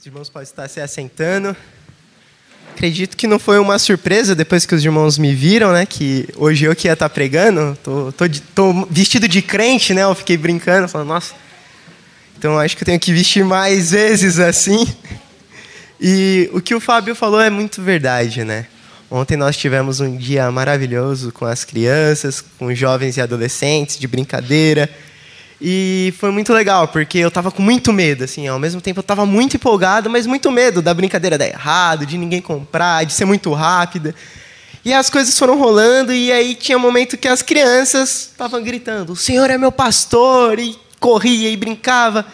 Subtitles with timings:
[0.00, 1.54] Os irmãos podem estar se assentando.
[2.70, 5.84] Acredito que não foi uma surpresa depois que os irmãos me viram, né?
[5.84, 7.76] Que hoje eu que ia estar pregando.
[7.84, 8.24] Tô, tô,
[8.54, 10.02] tô vestido de crente, né?
[10.04, 11.34] Eu fiquei brincando, falando, nossa.
[12.38, 14.88] Então acho que eu tenho que vestir mais vezes assim.
[16.00, 18.68] E o que o Fábio falou é muito verdade, né?
[19.10, 24.88] Ontem nós tivemos um dia maravilhoso com as crianças, com jovens e adolescentes, de brincadeira.
[25.60, 29.02] E foi muito legal, porque eu estava com muito medo, assim, ao mesmo tempo eu
[29.02, 33.26] estava muito empolgado, mas muito medo da brincadeira dar errado, de ninguém comprar, de ser
[33.26, 34.14] muito rápida.
[34.82, 39.12] E as coisas foram rolando, e aí tinha um momento que as crianças estavam gritando:
[39.12, 40.58] O Senhor é meu pastor!
[40.58, 42.24] E corria e brincava.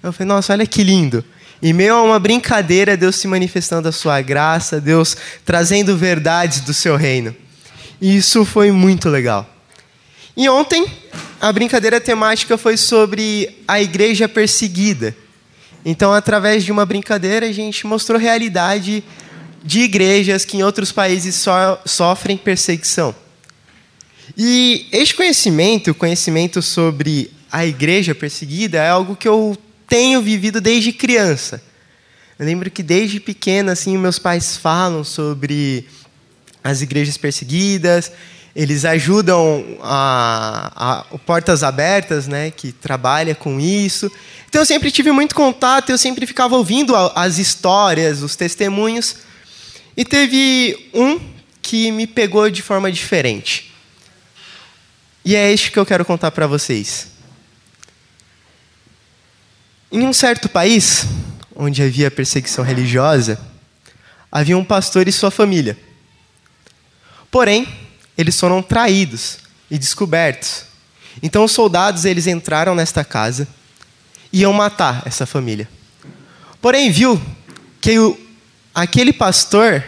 [0.00, 1.24] Eu falei: Nossa, olha que lindo.
[1.60, 6.72] E meio a uma brincadeira, Deus se manifestando a sua graça, Deus trazendo verdades do
[6.72, 7.34] seu reino.
[8.00, 9.57] E isso foi muito legal.
[10.38, 10.86] E ontem,
[11.40, 15.12] a brincadeira temática foi sobre a igreja perseguida.
[15.84, 19.02] Então, através de uma brincadeira, a gente mostrou a realidade
[19.64, 21.50] de igrejas que em outros países so
[21.84, 23.12] sofrem perseguição.
[24.36, 29.58] E este conhecimento, o conhecimento sobre a igreja perseguida, é algo que eu
[29.88, 31.60] tenho vivido desde criança.
[32.38, 35.84] Eu lembro que desde pequena, assim, meus pais falam sobre
[36.62, 38.12] as igrejas perseguidas,
[38.58, 44.10] eles ajudam a, a, Portas Abertas, né, que trabalha com isso.
[44.48, 49.18] Então eu sempre tive muito contato, eu sempre ficava ouvindo as histórias, os testemunhos.
[49.96, 51.20] E teve um
[51.62, 53.72] que me pegou de forma diferente.
[55.24, 57.12] E é este que eu quero contar para vocês.
[59.92, 61.06] Em um certo país,
[61.54, 63.38] onde havia perseguição religiosa,
[64.32, 65.78] havia um pastor e sua família.
[67.30, 67.68] Porém,
[68.18, 69.38] eles foram traídos
[69.70, 70.64] e descobertos.
[71.22, 73.46] Então os soldados eles entraram nesta casa
[74.32, 75.68] e iam matar essa família.
[76.60, 77.20] Porém viu
[77.80, 78.18] que o,
[78.74, 79.84] aquele pastor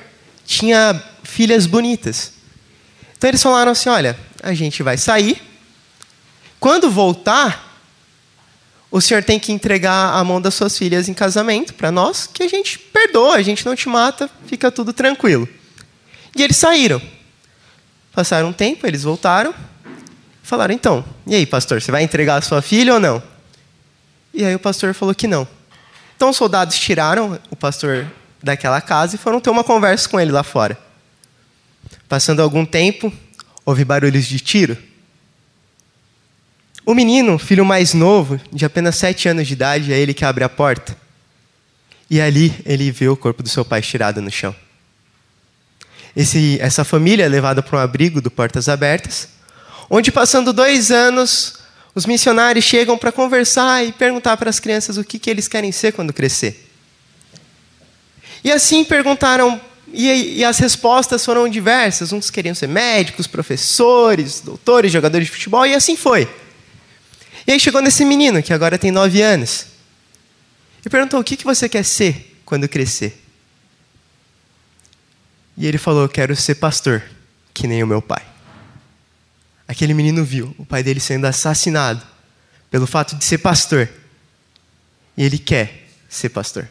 [0.46, 2.32] tinha filhas bonitas.
[3.18, 5.42] Então eles falaram assim: olha, a gente vai sair.
[6.60, 7.82] Quando voltar,
[8.90, 12.42] o senhor tem que entregar a mão das suas filhas em casamento para nós, que
[12.42, 15.48] a gente perdoa, a gente não te mata, fica tudo tranquilo.
[16.36, 17.00] E eles saíram.
[18.20, 19.54] Passaram um tempo, eles voltaram.
[20.42, 23.22] Falaram, então, e aí, pastor, você vai entregar a sua filha ou não?
[24.34, 25.48] E aí o pastor falou que não.
[26.14, 28.06] Então os soldados tiraram o pastor
[28.42, 30.78] daquela casa e foram ter uma conversa com ele lá fora.
[32.10, 33.10] Passando algum tempo,
[33.64, 34.76] houve barulhos de tiro.
[36.84, 40.44] O menino, filho mais novo, de apenas sete anos de idade, é ele que abre
[40.44, 40.94] a porta.
[42.10, 44.54] E ali ele vê o corpo do seu pai tirado no chão.
[46.16, 49.28] Esse, essa família é levada para um abrigo do Portas Abertas,
[49.88, 51.54] onde, passando dois anos,
[51.94, 55.72] os missionários chegam para conversar e perguntar para as crianças o que, que eles querem
[55.72, 56.68] ser quando crescer.
[58.42, 59.60] E assim perguntaram,
[59.92, 62.12] e, e as respostas foram diversas.
[62.12, 66.28] Uns queriam ser médicos, professores, doutores, jogadores de futebol, e assim foi.
[67.46, 69.66] E aí chegou nesse menino, que agora tem nove anos,
[70.84, 73.20] e perguntou: o que, que você quer ser quando crescer?
[75.60, 77.02] E ele falou: Quero ser pastor,
[77.52, 78.22] que nem o meu pai.
[79.68, 82.02] Aquele menino viu o pai dele sendo assassinado
[82.70, 83.86] pelo fato de ser pastor.
[85.18, 86.66] E ele quer ser pastor.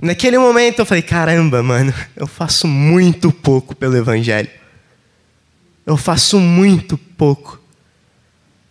[0.00, 4.50] Naquele momento eu falei: caramba, mano, eu faço muito pouco pelo Evangelho.
[5.84, 7.60] Eu faço muito pouco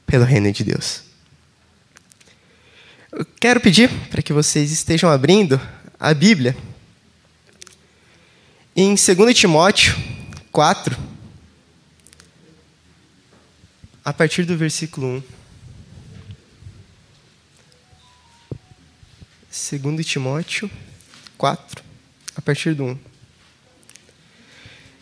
[0.08, 1.03] pelo reino de Deus.
[3.12, 5.62] Eu quero pedir para que vocês estejam abrindo
[6.00, 6.58] a Bíblia
[8.75, 9.96] em 2 Timóteo
[10.52, 10.97] 4,
[14.03, 15.24] a partir do versículo
[18.52, 19.80] 1.
[19.81, 20.69] 2 Timóteo
[21.38, 21.84] 4,
[22.35, 22.97] a partir do 1.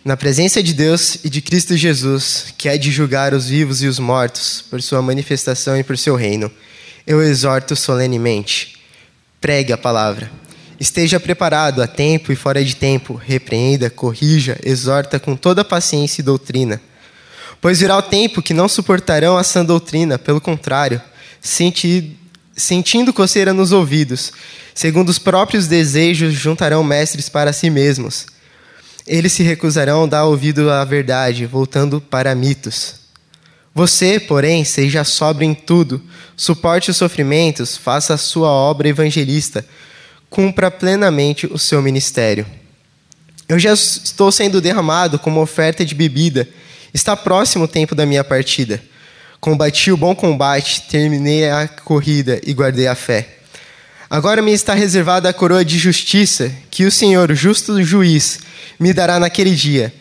[0.06, 3.88] Na presença de Deus e de Cristo Jesus, que é de julgar os vivos e
[3.88, 6.52] os mortos por sua manifestação e por seu reino,
[7.08, 8.78] eu exorto solenemente:
[9.42, 10.43] pregue a palavra.
[10.80, 16.24] Esteja preparado a tempo e fora de tempo, repreenda, corrija, exorta com toda paciência e
[16.24, 16.82] doutrina.
[17.62, 21.02] Pois virá o tempo que não suportarão a sã doutrina, pelo contrário,
[21.40, 22.18] senti,
[22.56, 24.34] sentindo coceira nos ouvidos,
[24.74, 28.26] segundo os próprios desejos, juntarão mestres para si mesmos.
[29.06, 32.96] Eles se recusarão a dar ouvido à verdade, voltando para mitos.
[33.76, 36.02] Você, porém, seja sóbrio em tudo,
[36.36, 39.66] suporte os sofrimentos, faça a sua obra evangelista
[40.34, 42.44] cumpra plenamente o seu ministério.
[43.48, 46.50] Eu já estou sendo derramado como oferta de bebida.
[46.92, 48.82] Está próximo o tempo da minha partida.
[49.40, 53.30] Combati o bom combate, terminei a corrida e guardei a fé.
[54.10, 58.40] Agora me está reservada a coroa de justiça, que o Senhor, o justo juiz,
[58.80, 59.94] me dará naquele dia.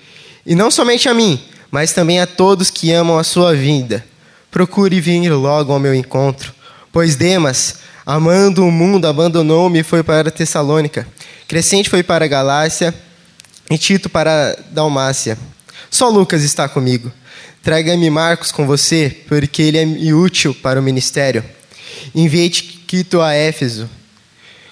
[0.47, 1.39] E não somente a mim,
[1.71, 4.03] mas também a todos que amam a sua vida.
[4.51, 6.55] Procure vir logo ao meu encontro,
[6.91, 11.07] pois Demas, amando o mundo, abandonou-me e foi para Tessalônica.
[11.47, 12.95] Crescente foi para Galácia
[13.71, 15.39] e Tito para Dalmácia.
[15.91, 17.13] Só Lucas está comigo.
[17.63, 21.45] Traga-me Marcos com você, porque ele é útil para o ministério.
[22.15, 23.89] Enviei-te Quito a Éfeso.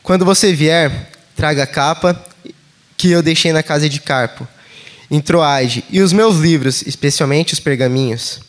[0.03, 2.23] Quando você vier, traga a capa
[2.97, 4.47] que eu deixei na casa de Carpo,
[5.11, 8.41] em Troade, e os meus livros, especialmente os pergaminhos.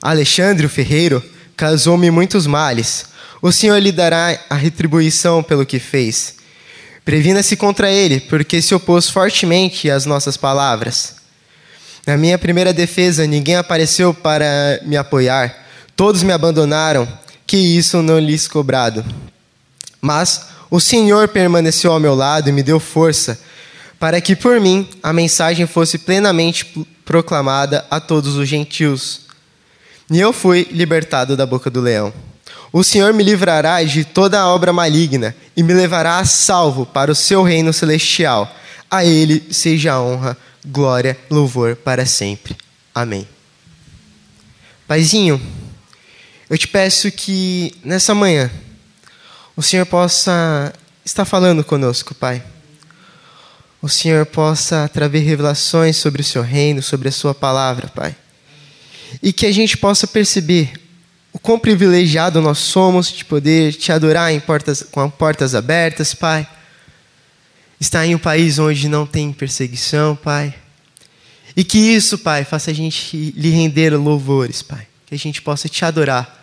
[0.00, 1.22] Alexandre, o ferreiro,
[1.56, 3.06] causou-me muitos males.
[3.42, 6.36] O Senhor lhe dará a retribuição pelo que fez.
[7.04, 11.16] Previna-se contra ele, porque se opôs fortemente às nossas palavras.
[12.06, 15.66] Na minha primeira defesa, ninguém apareceu para me apoiar.
[15.96, 17.08] Todos me abandonaram,
[17.46, 19.04] que isso não lhes cobrado.
[20.00, 23.40] Mas o Senhor permaneceu ao meu lado e me deu força,
[23.98, 29.22] para que por mim a mensagem fosse plenamente proclamada a todos os gentios.
[30.10, 32.12] E eu fui libertado da boca do leão.
[32.72, 37.14] O Senhor me livrará de toda obra maligna e me levará a salvo para o
[37.14, 38.54] seu reino celestial.
[38.90, 42.56] A Ele seja honra, glória, louvor para sempre.
[42.94, 43.26] Amém.
[44.86, 45.40] Paizinho,
[46.48, 48.50] eu te peço que nessa manhã
[49.56, 50.72] o Senhor possa
[51.04, 52.42] estar falando conosco, Pai.
[53.82, 58.14] O Senhor possa trazer revelações sobre o seu reino, sobre a sua palavra, Pai
[59.22, 60.72] e que a gente possa perceber
[61.32, 66.48] o quão privilegiado nós somos de poder te adorar em portas, com portas abertas, Pai.
[67.78, 70.54] Estar em um país onde não tem perseguição, Pai.
[71.56, 74.86] E que isso, Pai, faça a gente lhe render louvores, Pai.
[75.06, 76.38] Que a gente possa te adorar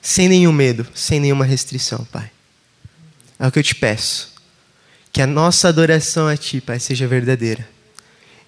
[0.00, 2.30] sem nenhum medo, sem nenhuma restrição, Pai.
[3.38, 4.32] É o que eu te peço.
[5.12, 7.68] Que a nossa adoração a Ti, Pai, seja verdadeira.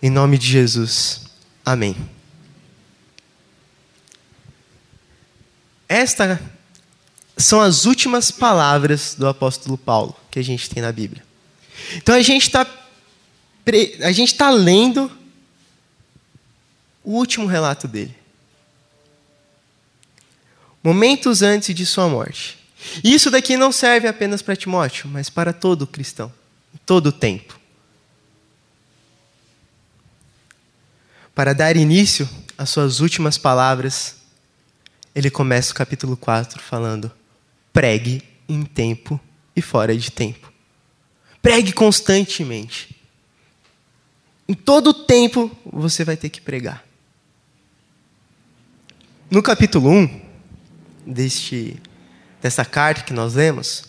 [0.03, 1.23] Em nome de Jesus.
[1.65, 1.97] Amém.
[5.91, 6.39] Estas
[7.37, 11.25] são as últimas palavras do apóstolo Paulo que a gente tem na Bíblia.
[11.97, 12.65] Então a gente está
[14.03, 15.11] a gente está lendo
[17.03, 18.17] o último relato dele.
[20.83, 22.57] Momentos antes de sua morte.
[23.03, 26.33] Isso daqui não serve apenas para Timóteo, mas para todo cristão,
[26.73, 27.59] em todo o tempo.
[31.35, 34.20] Para dar início às suas últimas palavras,
[35.15, 37.11] ele começa o capítulo 4 falando:
[37.73, 39.21] pregue em tempo
[39.55, 40.53] e fora de tempo.
[41.43, 42.97] Pregue constantemente.
[44.49, 46.85] Em todo tempo você vai ter que pregar.
[49.31, 50.21] No capítulo 1
[51.07, 51.81] deste,
[52.43, 53.85] dessa carta que nós lemos,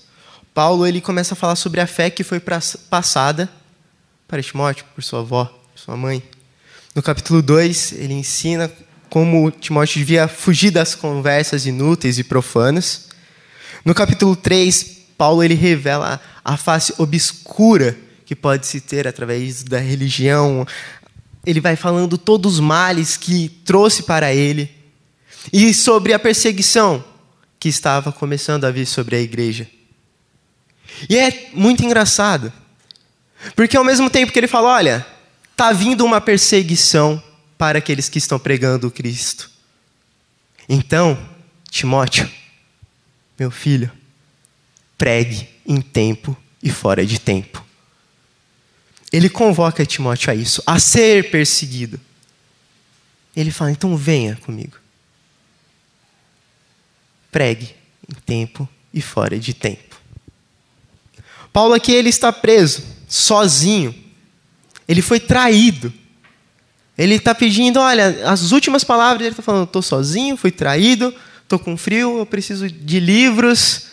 [0.53, 2.39] Paulo ele começa a falar sobre a fé que foi
[2.89, 3.51] passada
[4.27, 6.21] para Timóteo, por sua avó, por sua mãe.
[6.93, 8.71] No capítulo 2, ele ensina
[9.11, 13.09] como Timóteo devia fugir das conversas inúteis e profanas.
[13.83, 19.79] No capítulo 3, Paulo ele revela a face obscura que pode se ter através da
[19.79, 20.65] religião.
[21.45, 24.71] Ele vai falando todos os males que trouxe para ele
[25.51, 27.03] e sobre a perseguição
[27.59, 29.67] que estava começando a vir sobre a igreja.
[31.09, 32.51] E é muito engraçado,
[33.57, 35.05] porque ao mesmo tempo que ele fala, olha,
[35.53, 37.21] tá vindo uma perseguição
[37.61, 39.47] para aqueles que estão pregando o Cristo.
[40.67, 41.15] Então,
[41.69, 42.27] Timóteo,
[43.37, 43.91] meu filho,
[44.97, 47.63] pregue em tempo e fora de tempo.
[49.13, 52.01] Ele convoca Timóteo a isso, a ser perseguido.
[53.35, 54.79] Ele fala: então venha comigo.
[57.31, 57.75] Pregue
[58.09, 60.01] em tempo e fora de tempo.
[61.53, 63.93] Paulo aqui ele está preso, sozinho.
[64.87, 66.00] Ele foi traído.
[66.97, 71.57] Ele está pedindo, olha, as últimas palavras, ele está falando, estou sozinho, fui traído, estou
[71.57, 73.87] com frio, eu preciso de livros.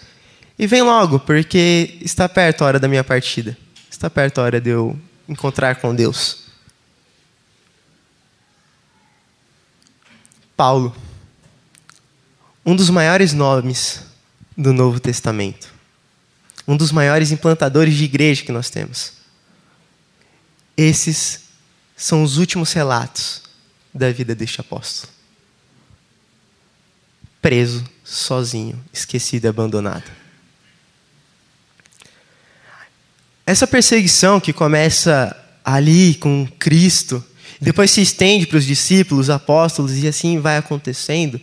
[0.58, 3.56] E vem logo, porque está perto a hora da minha partida.
[3.90, 6.48] Está perto a hora de eu encontrar com Deus.
[10.56, 10.94] Paulo,
[12.66, 14.02] um dos maiores nomes
[14.56, 15.72] do Novo Testamento,
[16.66, 19.12] um dos maiores implantadores de igreja que nós temos.
[20.76, 21.47] Esses
[21.98, 23.42] são os últimos relatos
[23.92, 25.12] da vida deste apóstolo.
[27.42, 30.10] Preso, sozinho, esquecido e abandonado.
[33.44, 37.22] Essa perseguição que começa ali com Cristo,
[37.60, 41.40] depois se estende para os discípulos, apóstolos, e assim vai acontecendo.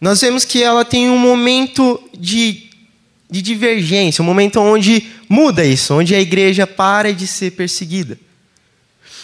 [0.00, 2.70] Nós vemos que ela tem um momento de
[3.30, 8.18] de divergência, um momento onde muda isso, onde a igreja para de ser perseguida.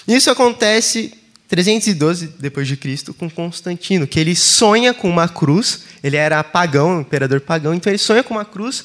[0.07, 1.13] Isso acontece
[1.49, 7.01] 312 depois de Cristo com Constantino, que ele sonha com uma cruz, ele era pagão,
[7.01, 8.85] imperador pagão, então ele sonha com uma cruz,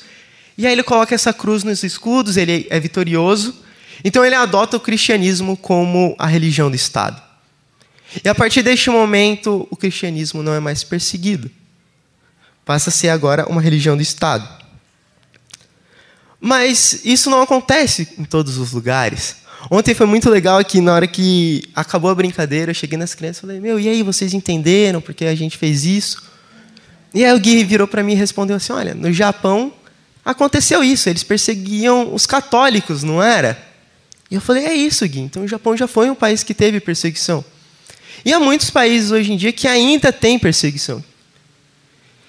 [0.57, 3.55] e aí ele coloca essa cruz nos escudos, ele é vitorioso,
[4.03, 7.21] então ele adota o cristianismo como a religião do Estado.
[8.23, 11.49] E a partir deste momento, o cristianismo não é mais perseguido.
[12.65, 14.47] Passa a ser agora uma religião do Estado.
[16.39, 19.37] Mas isso não acontece em todos os lugares.
[19.69, 23.37] Ontem foi muito legal que na hora que acabou a brincadeira, eu cheguei nas crianças
[23.37, 26.23] e falei: Meu, e aí, vocês entenderam porque a gente fez isso?
[27.13, 29.73] E aí o Gui virou para mim e respondeu assim: Olha, no Japão
[30.25, 33.61] aconteceu isso, eles perseguiam os católicos, não era?
[34.29, 36.79] E eu falei: É isso, Gui, então o Japão já foi um país que teve
[36.79, 37.43] perseguição.
[38.23, 41.03] E há muitos países hoje em dia que ainda têm perseguição.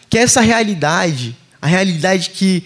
[0.09, 2.65] Que essa realidade, a realidade que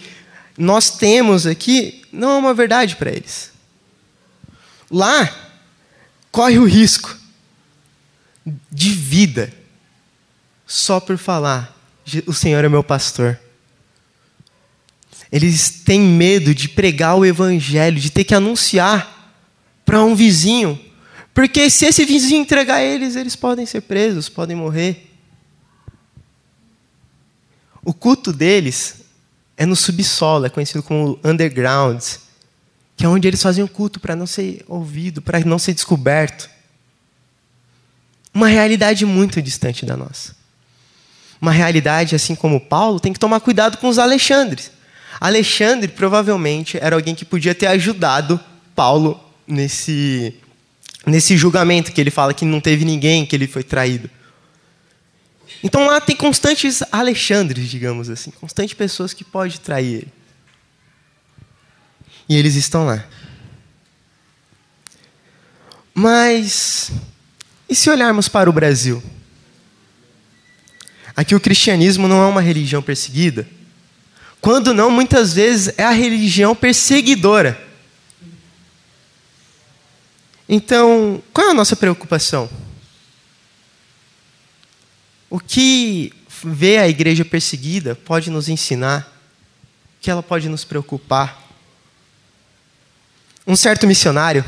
[0.57, 3.56] nós temos aqui, não é uma verdade para eles.
[4.89, 5.51] Lá,
[6.31, 7.15] corre o risco
[8.71, 9.53] de vida
[10.65, 11.75] só por falar:
[12.25, 13.39] o Senhor é meu pastor.
[15.31, 19.35] Eles têm medo de pregar o evangelho, de ter que anunciar
[19.85, 20.87] para um vizinho
[21.37, 25.07] porque se esse vizinho entregar eles, eles podem ser presos, podem morrer.
[27.85, 29.01] O culto deles
[29.55, 32.01] é no subsolo, é conhecido como underground,
[32.97, 36.49] que é onde eles faziam culto para não ser ouvido, para não ser descoberto.
[38.33, 40.35] Uma realidade muito distante da nossa.
[41.39, 44.71] Uma realidade, assim como Paulo, tem que tomar cuidado com os Alexandres.
[45.21, 48.39] Alexandre provavelmente era alguém que podia ter ajudado
[48.75, 50.33] Paulo nesse
[51.05, 54.09] nesse julgamento que ele fala que não teve ninguém, que ele foi traído.
[55.63, 60.16] Então lá tem constantes Alexandres, digamos assim, constantes pessoas que podem trair ele.
[62.27, 63.05] E eles estão lá.
[65.93, 66.91] Mas
[67.69, 69.03] e se olharmos para o Brasil?
[71.15, 73.47] Aqui o cristianismo não é uma religião perseguida.
[74.39, 77.59] Quando não, muitas vezes é a religião perseguidora.
[80.47, 82.49] Então, qual é a nossa preocupação?
[85.29, 89.01] O que ver a igreja perseguida pode nos ensinar?
[89.97, 91.46] O que ela pode nos preocupar?
[93.47, 94.43] Um certo missionário,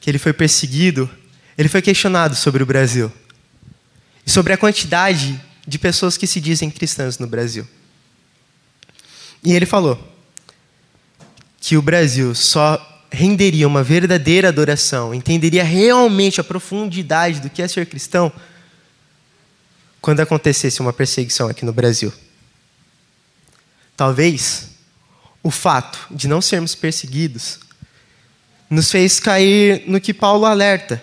[0.00, 1.10] que ele foi perseguido,
[1.58, 3.12] ele foi questionado sobre o Brasil
[4.24, 7.66] e sobre a quantidade de pessoas que se dizem cristãs no Brasil.
[9.42, 10.16] E ele falou
[11.60, 17.66] que o Brasil só renderia uma verdadeira adoração, entenderia realmente a profundidade do que é
[17.66, 18.32] ser cristão
[20.00, 22.12] quando acontecesse uma perseguição aqui no Brasil.
[23.96, 24.68] Talvez
[25.42, 27.66] o fato de não sermos perseguidos
[28.68, 31.02] nos fez cair no que Paulo alerta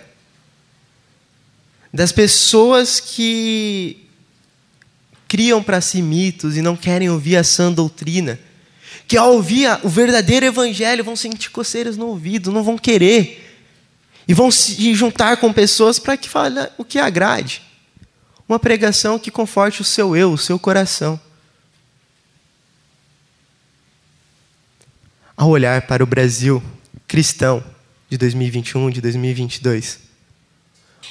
[1.94, 4.08] das pessoas que
[5.28, 8.40] criam para si mitos e não querem ouvir a sã doutrina
[9.08, 13.42] que ao ouvir o verdadeiro evangelho vão sentir coceiras no ouvido, não vão querer.
[14.28, 17.62] E vão se juntar com pessoas para que fale o que agrade.
[18.50, 21.20] Uma pregação que conforte o seu eu, o seu coração.
[25.38, 26.64] Ao olhar para o Brasil
[27.08, 27.64] cristão
[28.10, 30.00] de 2021, de 2022,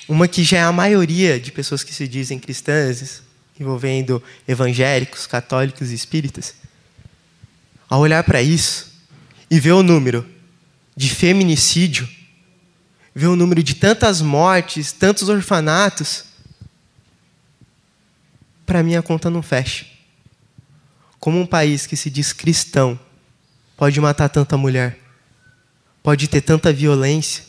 [0.08, 3.22] uma que já é a maioria de pessoas que se dizem cristãs,
[3.58, 6.54] envolvendo evangélicos, católicos e espíritas,
[7.88, 8.92] ao olhar para isso
[9.50, 10.26] e ver o número
[10.96, 12.08] de feminicídio,
[13.14, 16.24] ver o número de tantas mortes, tantos orfanatos,
[18.66, 19.86] para mim a conta não fecha.
[21.18, 22.98] Como um país que se diz cristão
[23.76, 24.98] pode matar tanta mulher,
[26.04, 27.42] pode ter tanta violência,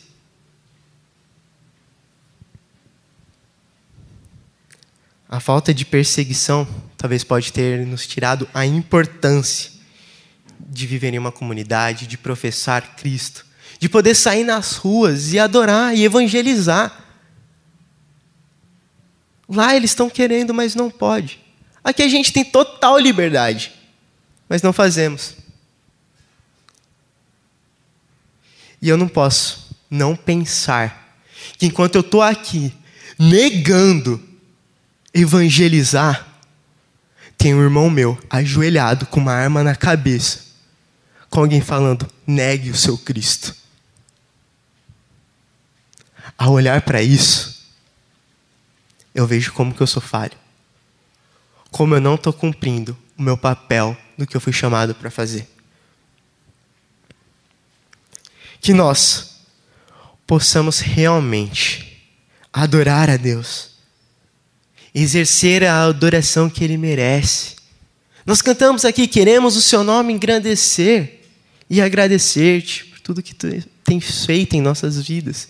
[5.28, 9.72] A falta de perseguição talvez pode ter nos tirado a importância
[10.60, 13.44] de viver em uma comunidade, de professar Cristo,
[13.78, 17.04] de poder sair nas ruas e adorar e evangelizar.
[19.48, 21.40] Lá eles estão querendo, mas não pode.
[21.82, 23.72] Aqui a gente tem total liberdade,
[24.48, 25.34] mas não fazemos.
[28.86, 31.18] E eu não posso não pensar
[31.58, 32.72] que enquanto eu estou aqui
[33.18, 34.22] negando
[35.12, 36.24] evangelizar,
[37.36, 40.38] tem um irmão meu ajoelhado com uma arma na cabeça,
[41.28, 43.56] com alguém falando: negue o seu Cristo.
[46.38, 47.66] Ao olhar para isso,
[49.12, 50.38] eu vejo como que eu sou falho.
[51.72, 55.55] Como eu não estou cumprindo o meu papel do que eu fui chamado para fazer.
[58.66, 59.42] Que nós
[60.26, 62.02] possamos realmente
[62.52, 63.76] adorar a Deus,
[64.92, 67.54] exercer a adoração que Ele merece.
[68.26, 71.20] Nós cantamos aqui, queremos o Seu nome engrandecer
[71.70, 75.48] e agradecer-te por tudo que Tu tens feito em nossas vidas.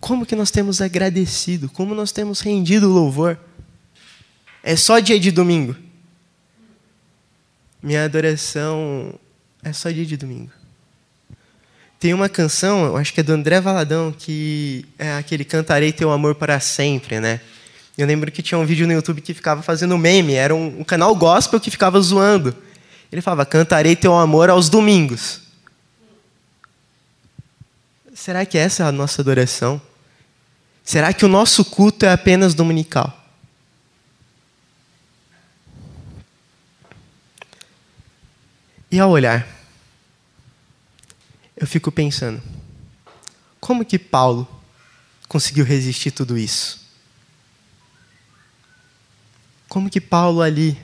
[0.00, 1.70] Como que nós temos agradecido?
[1.70, 3.38] Como nós temos rendido louvor?
[4.64, 5.76] É só dia de domingo.
[7.80, 9.16] Minha adoração
[9.62, 10.50] é só dia de domingo.
[12.02, 16.10] Tem uma canção, eu acho que é do André Valadão, que é aquele Cantarei Teu
[16.10, 17.40] Amor para Sempre, né?
[17.96, 20.82] Eu lembro que tinha um vídeo no YouTube que ficava fazendo meme, era um, um
[20.82, 22.56] canal gospel que ficava zoando.
[23.12, 25.42] Ele falava, Cantarei Teu Amor aos domingos.
[28.12, 29.80] Será que essa é a nossa adoração?
[30.82, 33.16] Será que o nosso culto é apenas dominical?
[38.90, 39.61] E ao olhar,
[41.62, 42.42] eu fico pensando:
[43.60, 44.48] como que Paulo
[45.28, 46.82] conseguiu resistir tudo isso?
[49.68, 50.76] Como que Paulo ali,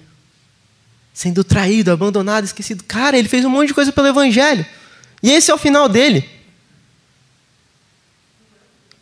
[1.12, 4.64] sendo traído, abandonado, esquecido, cara, ele fez um monte de coisa pelo Evangelho.
[5.20, 6.30] E esse é o final dele.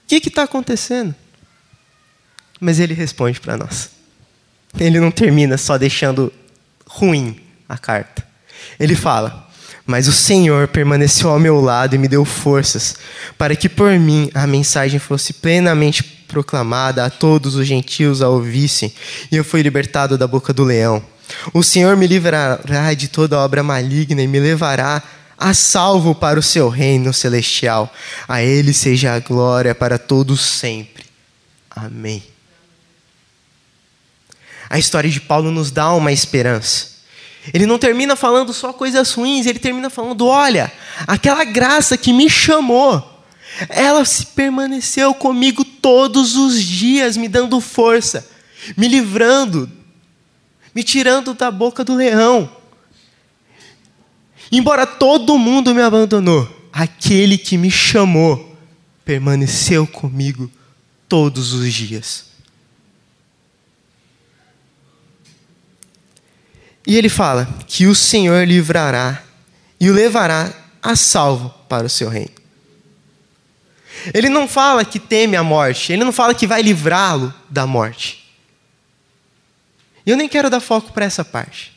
[0.04, 1.14] O que está acontecendo?
[2.58, 3.90] Mas ele responde para nós.
[4.80, 6.32] Ele não termina só deixando
[6.86, 8.26] ruim a carta.
[8.80, 9.45] Ele fala:
[9.86, 12.96] Mas o Senhor permaneceu ao meu lado e me deu forças,
[13.38, 18.92] para que por mim a mensagem fosse plenamente proclamada a todos os gentios a ouvissem,
[19.30, 21.02] e eu fui libertado da boca do leão.
[21.52, 25.02] O Senhor me livrará de toda obra maligna e me levará
[25.38, 27.92] a salvo para o seu reino celestial.
[28.26, 31.04] A Ele seja a glória para todos sempre.
[31.70, 32.22] Amém.
[34.68, 36.95] A história de Paulo nos dá uma esperança.
[37.52, 40.72] Ele não termina falando só coisas ruins, ele termina falando: olha,
[41.06, 43.22] aquela graça que me chamou,
[43.68, 48.28] ela se permaneceu comigo todos os dias, me dando força,
[48.76, 49.70] me livrando,
[50.74, 52.50] me tirando da boca do leão.
[54.50, 58.56] Embora todo mundo me abandonou, aquele que me chamou
[59.04, 60.50] permaneceu comigo
[61.08, 62.26] todos os dias.
[66.86, 69.22] E ele fala que o Senhor livrará
[69.80, 72.30] e o levará a salvo para o seu reino.
[74.14, 78.24] Ele não fala que teme a morte, ele não fala que vai livrá-lo da morte.
[80.04, 81.72] E eu nem quero dar foco para essa parte.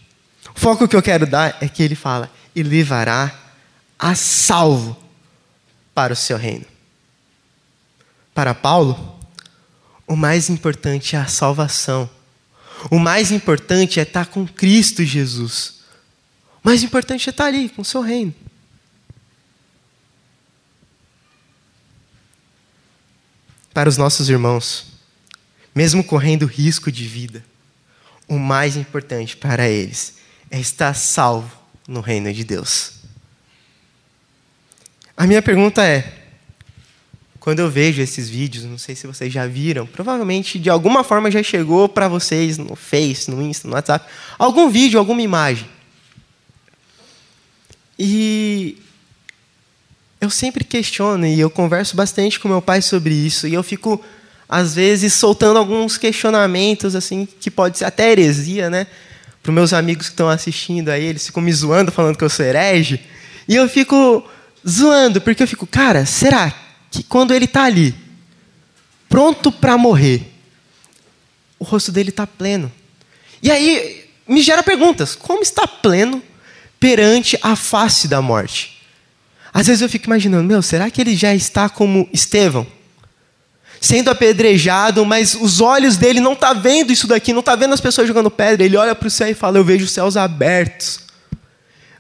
[0.56, 3.34] O foco que eu quero dar é que ele fala: e levará
[3.98, 4.96] a salvo
[5.94, 6.66] para o seu reino.
[8.34, 9.20] Para Paulo,
[10.08, 12.10] o mais importante é a salvação.
[12.90, 15.80] O mais importante é estar com Cristo Jesus.
[16.64, 18.34] O mais importante é estar ali, com o seu reino.
[23.74, 24.88] Para os nossos irmãos,
[25.74, 27.44] mesmo correndo risco de vida,
[28.28, 30.16] o mais importante para eles
[30.52, 32.94] é estar salvo no reino de Deus.
[35.16, 36.19] A minha pergunta é:
[37.50, 41.32] quando eu vejo esses vídeos, não sei se vocês já viram, provavelmente de alguma forma
[41.32, 44.06] já chegou para vocês no Face, no Insta, no WhatsApp,
[44.38, 45.68] algum vídeo, alguma imagem.
[47.98, 48.78] E
[50.22, 54.00] eu sempre questiono e eu converso bastante com meu pai sobre isso e eu fico
[54.48, 58.86] às vezes soltando alguns questionamentos assim que pode ser até heresia, né?
[59.42, 62.46] para meus amigos que estão assistindo aí, eles ficam me zoando falando que eu sou
[62.46, 63.00] herege.
[63.48, 64.24] E eu fico
[64.68, 67.96] zoando, porque eu fico, cara, será que quando ele está ali,
[69.08, 70.32] pronto para morrer,
[71.58, 72.72] o rosto dele está pleno?
[73.42, 76.22] E aí me gera perguntas: como está pleno
[76.80, 78.80] perante a face da morte?
[79.54, 82.68] Às vezes eu fico imaginando, meu, será que ele já está como Estevão?
[83.80, 87.82] sendo apedrejado, mas os olhos dele não tá vendo isso daqui, não tá vendo as
[87.82, 88.66] pessoas jogando pedra.
[88.66, 91.02] Ele olha para o céu e fala: Eu vejo os céus abertos.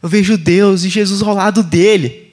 [0.01, 2.28] Eu vejo Deus e Jesus ao lado dele.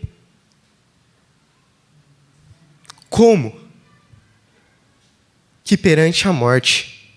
[3.16, 3.58] Como?
[5.64, 7.10] Que perante a morte,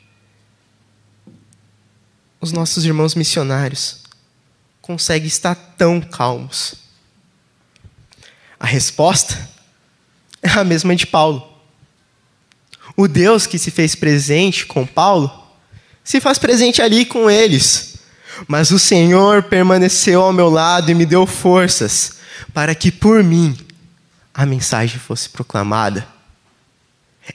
[2.40, 4.04] os nossos irmãos missionários
[4.82, 6.76] conseguem estar tão calmos?
[8.58, 9.50] A resposta
[10.42, 11.46] é a mesma de Paulo.
[12.96, 15.30] O Deus que se fez presente com Paulo
[16.02, 17.98] se faz presente ali com eles.
[18.48, 22.20] Mas o Senhor permaneceu ao meu lado e me deu forças
[22.54, 23.68] para que por mim
[24.40, 26.08] a mensagem fosse proclamada.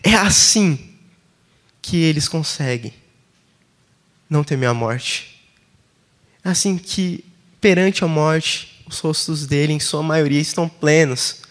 [0.02, 0.96] É assim
[1.82, 2.94] que eles conseguem
[4.28, 5.38] não temer a morte.
[6.42, 7.22] assim que
[7.60, 11.42] perante a morte, os rostos dele, em sua maioria, estão plenos.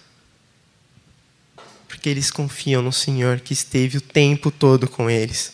[1.88, 5.54] Porque eles confiam no Senhor que esteve o tempo todo com eles.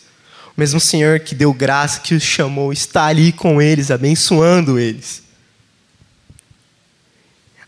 [0.56, 5.22] O mesmo Senhor que deu graça, que os chamou, está ali com eles, abençoando eles.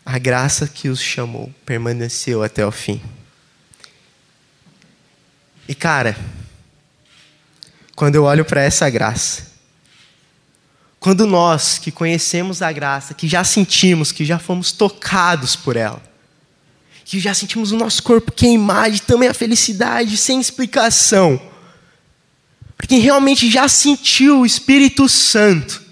[0.04, 3.00] A graça que os chamou permaneceu até o fim.
[5.68, 6.16] E cara,
[7.94, 9.52] quando eu olho para essa graça,
[10.98, 16.02] quando nós que conhecemos a graça, que já sentimos, que já fomos tocados por ela,
[17.04, 21.40] que já sentimos o nosso corpo queimar de também a felicidade sem explicação,
[22.76, 25.82] para quem realmente já sentiu o Espírito Santo,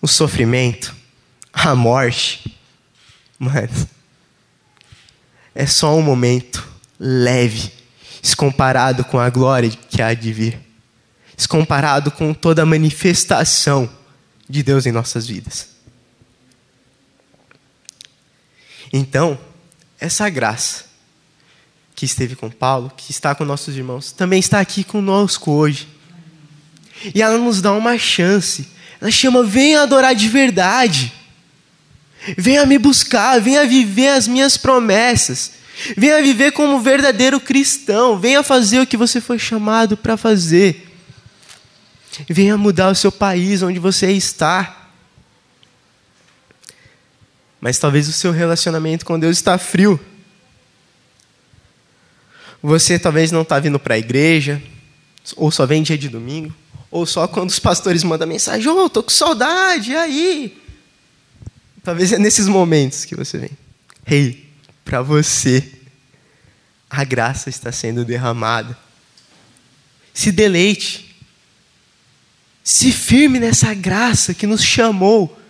[0.00, 0.94] o sofrimento,
[1.52, 2.55] a morte,
[3.38, 3.88] Mano,
[5.54, 6.66] é só um momento
[6.98, 7.72] leve,
[8.22, 10.60] se comparado com a glória que há de vir,
[11.36, 13.90] se comparado com toda a manifestação
[14.48, 15.68] de Deus em nossas vidas.
[18.92, 19.38] Então,
[19.98, 20.84] essa graça
[21.94, 25.88] que esteve com Paulo, que está com nossos irmãos, também está aqui conosco hoje.
[27.14, 28.68] E ela nos dá uma chance.
[29.00, 31.12] Ela chama: venha adorar de verdade.
[32.36, 35.52] Venha me buscar, venha viver as minhas promessas.
[35.96, 38.18] Venha viver como verdadeiro cristão.
[38.18, 40.90] Venha fazer o que você foi chamado para fazer.
[42.28, 44.88] Venha mudar o seu país onde você está.
[47.60, 50.00] Mas talvez o seu relacionamento com Deus está frio.
[52.62, 54.60] Você talvez não está vindo para a igreja,
[55.36, 56.54] ou só vem dia de domingo,
[56.90, 60.65] ou só quando os pastores mandam mensagem: Ô, oh, tô com saudade, e aí?
[61.86, 63.50] Talvez é nesses momentos que você vem.
[64.04, 64.50] Rei, hey,
[64.84, 65.72] para você,
[66.90, 68.76] a graça está sendo derramada.
[70.12, 71.14] Se deleite.
[72.64, 75.40] Se firme nessa graça que nos chamou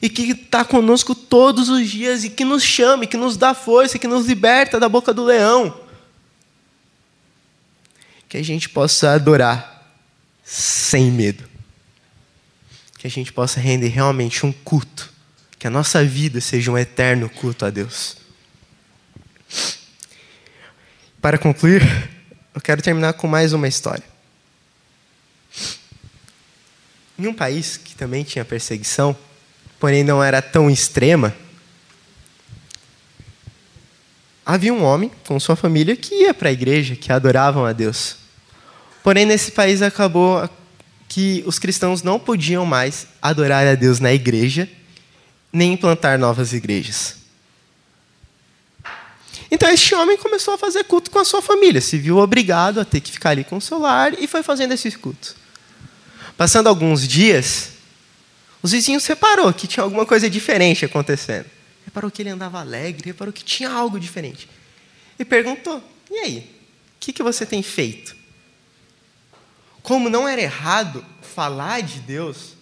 [0.00, 3.98] e que está conosco todos os dias e que nos chama, que nos dá força,
[3.98, 5.76] que nos liberta da boca do leão.
[8.28, 9.92] Que a gente possa adorar
[10.44, 11.42] sem medo.
[12.96, 15.13] Que a gente possa render realmente um culto
[15.64, 18.18] que a nossa vida seja um eterno culto a Deus.
[21.22, 21.80] Para concluir,
[22.54, 24.04] eu quero terminar com mais uma história.
[27.18, 29.16] Em um país que também tinha perseguição,
[29.80, 31.34] porém não era tão extrema,
[34.44, 38.18] havia um homem com sua família que ia para a igreja, que adoravam a Deus.
[39.02, 40.46] Porém, nesse país acabou
[41.08, 44.68] que os cristãos não podiam mais adorar a Deus na igreja
[45.54, 47.14] nem implantar novas igrejas.
[49.48, 52.84] Então este homem começou a fazer culto com a sua família, se viu obrigado a
[52.84, 55.36] ter que ficar ali com o celular e foi fazendo esse culto.
[56.36, 57.70] Passando alguns dias,
[58.60, 61.46] os vizinhos reparou que tinha alguma coisa diferente acontecendo.
[61.84, 64.48] Reparou que ele andava alegre, reparou que tinha algo diferente.
[65.16, 66.38] E perguntou: "E aí?
[66.96, 68.16] O que, que você tem feito?"
[69.84, 72.54] Como não era errado falar de Deus,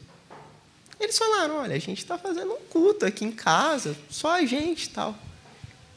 [1.04, 4.84] eles falaram: olha, a gente está fazendo um culto aqui em casa, só a gente
[4.84, 5.16] e tal.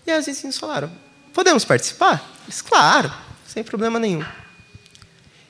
[0.05, 0.91] E as vizinhos falaram:
[1.33, 2.27] podemos participar?
[2.45, 3.13] Eles, claro,
[3.47, 4.25] sem problema nenhum.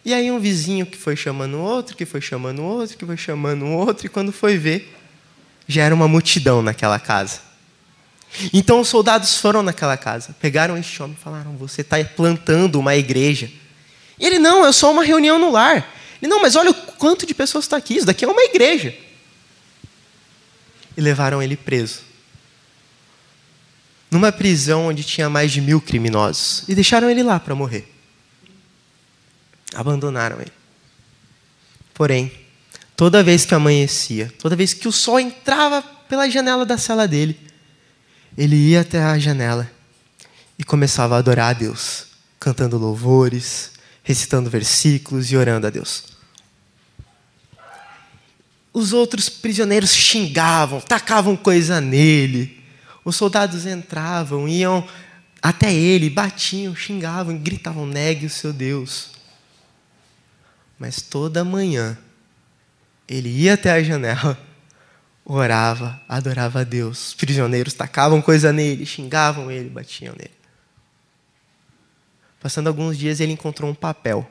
[0.03, 3.65] E aí um vizinho que foi chamando outro, que foi chamando outro, que foi chamando
[3.65, 4.93] outro, e quando foi ver,
[5.67, 7.39] já era uma multidão naquela casa.
[8.53, 12.95] Então os soldados foram naquela casa, pegaram este homem e falaram: Você está plantando uma
[12.95, 13.49] igreja.
[14.19, 15.93] E ele: Não, eu sou uma reunião no lar.
[16.21, 19.04] Ele: Não, mas olha o quanto de pessoas está aqui, isso daqui é uma igreja
[20.95, 22.01] e levaram ele preso.
[24.09, 26.63] Numa prisão onde tinha mais de mil criminosos.
[26.67, 27.91] E deixaram ele lá para morrer.
[29.73, 30.53] Abandonaram ele.
[31.93, 32.31] Porém,
[32.95, 37.37] toda vez que amanhecia, toda vez que o sol entrava pela janela da cela dele,
[38.37, 39.69] ele ia até a janela
[40.57, 42.07] e começava a adorar a Deus,
[42.39, 43.71] cantando louvores,
[44.03, 46.14] recitando versículos e orando a Deus
[48.75, 52.61] os outros prisioneiros xingavam, tacavam coisa nele.
[53.05, 54.85] Os soldados entravam, iam
[55.41, 59.11] até ele, batiam, xingavam, gritavam: negue o seu Deus.
[60.77, 61.97] Mas toda manhã,
[63.07, 64.37] ele ia até a janela,
[65.23, 67.07] orava, adorava a Deus.
[67.07, 70.35] Os prisioneiros tacavam coisa nele, xingavam ele, batiam nele.
[72.41, 74.29] Passando alguns dias, ele encontrou um papel.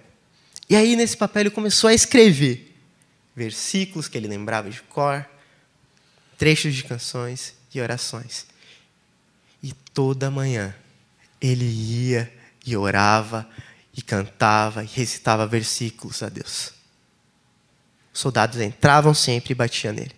[0.69, 2.74] E aí, nesse papel, ele começou a escrever
[3.35, 5.27] versículos que ele lembrava de cor,
[6.39, 8.47] trechos de canções e orações.
[9.63, 10.75] E toda manhã
[11.41, 12.33] ele ia
[12.65, 13.49] e orava
[13.97, 16.73] e cantava e recitava versículos a Deus.
[18.13, 20.15] Os soldados entravam sempre e batiam nele.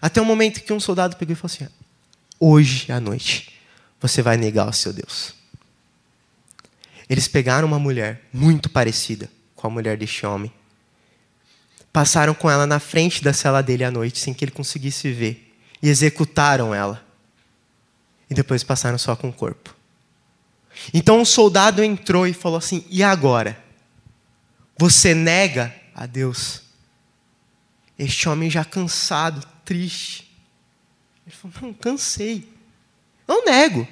[0.00, 1.72] Até o momento que um soldado pegou e falou assim:
[2.38, 3.52] Hoje à noite
[4.00, 5.34] você vai negar o seu Deus.
[7.08, 10.52] Eles pegaram uma mulher muito parecida com a mulher deste homem.
[11.92, 15.54] Passaram com ela na frente da cela dele à noite, sem que ele conseguisse ver.
[15.82, 17.04] E executaram ela.
[18.28, 19.74] E depois passaram só com o corpo.
[20.92, 23.58] Então um soldado entrou e falou assim: E agora?
[24.78, 26.62] Você nega a Deus?
[27.98, 30.30] Este homem já cansado, triste.
[31.26, 32.48] Ele falou: Não, cansei.
[33.26, 33.86] Não nego.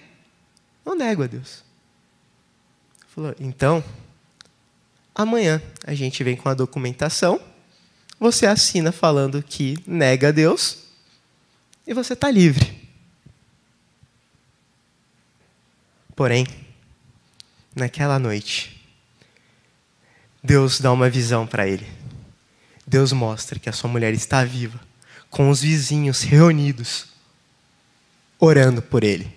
[0.84, 1.64] Não nego a Deus.
[3.00, 3.82] Ele falou: Então,
[5.14, 7.40] amanhã a gente vem com a documentação.
[8.18, 10.78] Você assina falando que nega a Deus.
[11.86, 12.88] E você está livre.
[16.16, 16.46] Porém,
[17.74, 18.82] naquela noite,
[20.42, 21.86] Deus dá uma visão para ele.
[22.86, 24.80] Deus mostra que a sua mulher está viva,
[25.28, 27.08] com os vizinhos reunidos,
[28.38, 29.36] orando por ele.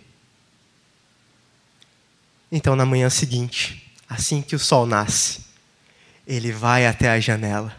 [2.51, 5.41] Então, na manhã seguinte, assim que o sol nasce,
[6.25, 7.75] ele vai até a janela,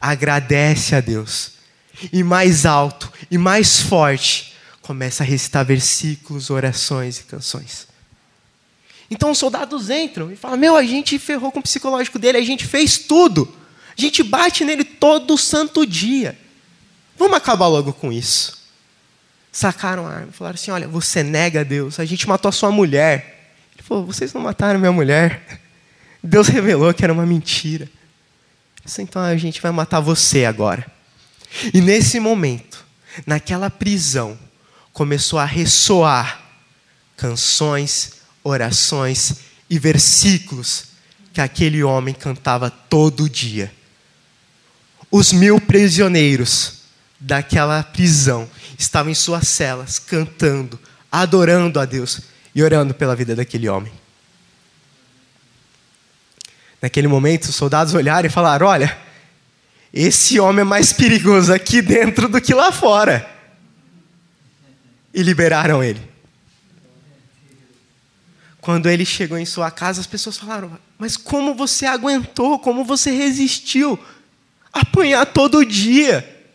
[0.00, 1.52] agradece a Deus,
[2.12, 7.88] e mais alto e mais forte, começa a recitar versículos, orações e canções.
[9.10, 12.44] Então os soldados entram e falam: Meu, a gente ferrou com o psicológico dele, a
[12.44, 13.54] gente fez tudo.
[13.96, 16.38] A gente bate nele todo santo dia.
[17.16, 18.58] Vamos acabar logo com isso.
[19.50, 22.70] Sacaram a arma, falaram assim: Olha, você nega a Deus, a gente matou a sua
[22.70, 23.52] mulher.
[23.74, 25.60] Ele falou: Vocês não mataram minha mulher.
[26.22, 27.88] Deus revelou que era uma mentira.
[28.98, 30.86] Então a gente vai matar você agora.
[31.74, 32.84] E nesse momento,
[33.26, 34.38] naquela prisão,
[34.92, 36.42] começou a ressoar
[37.16, 39.36] canções orações
[39.68, 40.84] e versículos
[41.32, 43.72] que aquele homem cantava todo dia.
[45.10, 46.82] Os mil prisioneiros
[47.18, 48.48] daquela prisão
[48.78, 50.78] estavam em suas celas, cantando,
[51.10, 52.20] adorando a Deus
[52.54, 53.92] e orando pela vida daquele homem.
[56.80, 58.96] Naquele momento, os soldados olharam e falaram: Olha,
[59.92, 63.28] esse homem é mais perigoso aqui dentro do que lá fora.
[65.12, 66.00] E liberaram ele.
[68.60, 72.58] Quando ele chegou em sua casa, as pessoas falaram: Mas como você aguentou?
[72.58, 73.98] Como você resistiu?
[74.72, 76.46] Apanhar todo dia,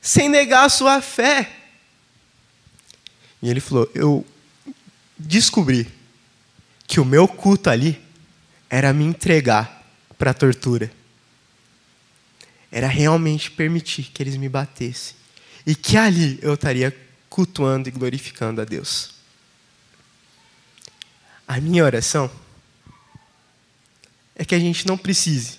[0.00, 1.50] sem negar a sua fé.
[3.42, 4.24] E ele falou: Eu
[5.18, 5.88] descobri
[6.86, 8.00] que o meu culto ali
[8.70, 9.84] era me entregar
[10.16, 10.90] para a tortura.
[12.70, 15.16] Era realmente permitir que eles me batessem.
[15.66, 16.96] E que ali eu estaria
[17.28, 19.10] cultuando e glorificando a Deus.
[21.46, 22.30] A minha oração
[24.36, 25.58] é que a gente não precise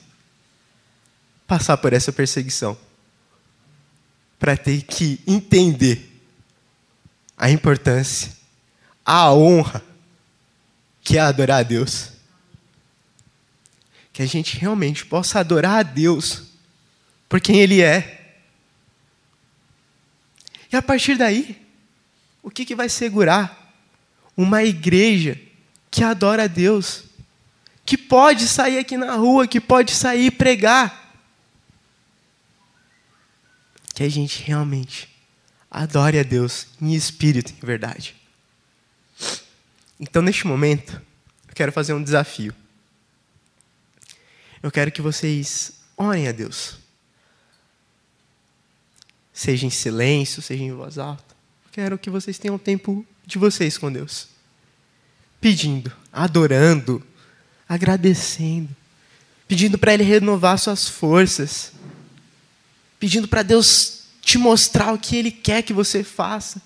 [1.45, 2.78] passar por essa perseguição
[4.39, 6.10] para ter que entender
[7.38, 8.32] a importância,
[9.06, 9.84] a honra
[11.04, 12.20] que é adorar a Deus.
[14.21, 16.43] Que a gente realmente possa adorar a Deus
[17.27, 18.36] por quem Ele é.
[20.71, 21.60] E a partir daí,
[22.43, 23.73] o que, que vai segurar
[24.38, 25.41] uma igreja
[25.89, 27.05] que adora a Deus,
[27.84, 31.19] que pode sair aqui na rua, que pode sair e pregar.
[33.95, 35.10] Que a gente realmente
[35.71, 38.15] adore a Deus em espírito, em verdade.
[39.99, 41.01] Então, neste momento,
[41.47, 42.53] eu quero fazer um desafio.
[44.62, 46.78] Eu quero que vocês orem a Deus.
[49.34, 51.36] Seja em silêncio, seja em voz alta.
[51.71, 54.32] Quero que vocês tenham tempo de vocês com Deus
[55.41, 57.02] pedindo, adorando,
[57.67, 58.69] agradecendo,
[59.47, 61.74] pedindo para Ele renovar suas forças,
[63.00, 66.62] pedindo para Deus te mostrar o que Ele quer que você faça.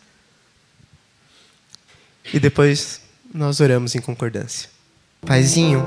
[2.34, 3.00] E depois
[3.34, 4.70] nós oramos em concordância.
[5.22, 5.84] Paizinho,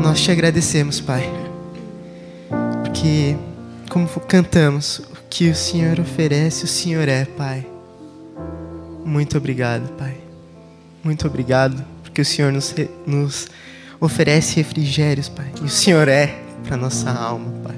[0.00, 1.28] nós te agradecemos, Pai,
[2.84, 3.36] porque,
[3.88, 7.66] como cantamos, o que o Senhor oferece, o Senhor é, Pai.
[9.04, 10.16] Muito obrigado, Pai.
[11.02, 12.74] Muito obrigado, porque o Senhor nos,
[13.06, 13.48] nos
[14.00, 15.50] oferece refrigérios, Pai.
[15.60, 17.76] E o Senhor é para nossa alma, Pai.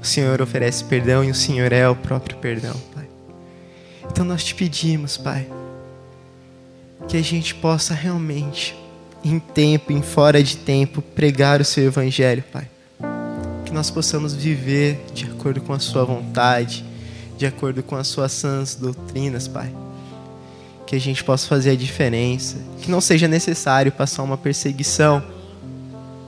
[0.00, 3.08] O Senhor oferece perdão e o Senhor é o próprio perdão, Pai.
[4.10, 5.46] Então nós te pedimos, Pai,
[7.06, 8.74] que a gente possa realmente,
[9.24, 12.68] em tempo, em fora de tempo, pregar o Seu Evangelho, Pai.
[13.64, 16.84] Que nós possamos viver de acordo com a Sua vontade,
[17.36, 19.72] de acordo com as Suas sãs doutrinas, Pai
[20.90, 25.22] que a gente possa fazer a diferença, que não seja necessário passar uma perseguição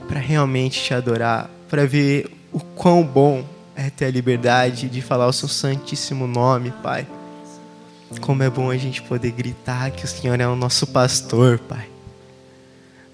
[0.07, 3.43] para realmente te adorar, para ver o quão bom
[3.75, 7.05] é ter a liberdade de falar o seu santíssimo nome, Pai.
[8.21, 11.92] Como é bom a gente poder gritar que o Senhor é o nosso pastor, Pai.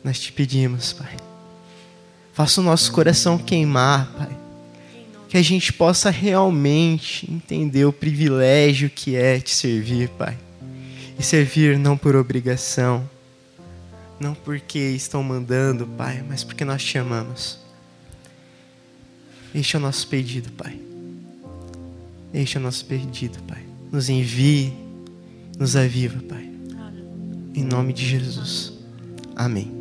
[0.04, 1.16] Nós te pedimos, Pai.
[2.34, 4.38] Faça o nosso coração queimar, Pai.
[5.28, 10.38] Que a gente possa realmente entender o privilégio que é te servir, Pai.
[11.18, 13.08] E servir não por obrigação,
[14.20, 17.60] não porque estão mandando, Pai, mas porque nós te amamos.
[19.54, 20.80] Este é o nosso pedido, Pai.
[22.34, 23.64] Este é o nosso pedido, Pai.
[23.92, 24.74] Nos envie,
[25.58, 26.50] nos aviva, Pai.
[27.56, 28.74] Em nome de Jesus.
[29.36, 29.79] Amém.